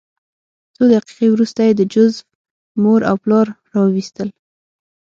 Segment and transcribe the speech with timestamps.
[0.75, 2.25] څو دقیقې وروسته یې د جوزف
[2.83, 4.29] مور او پلار راوویستل